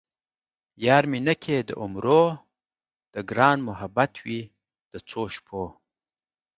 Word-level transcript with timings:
یار 0.85 1.03
مې 1.11 1.19
نه 1.27 1.33
کئ 1.43 1.59
د 1.67 1.69
عمرو 1.81 2.23
ـ 2.71 3.13
د 3.13 3.15
ګران 3.29 3.57
محبت 3.67 4.11
وئ 4.23 4.41
د 4.91 4.93
څو 5.09 5.21
شپو 5.35 5.63